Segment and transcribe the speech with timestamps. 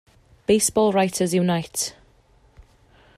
[0.47, 1.93] Baseball Writers Unite.